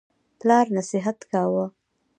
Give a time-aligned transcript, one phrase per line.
[0.39, 1.65] پلار نصیحت کاوه.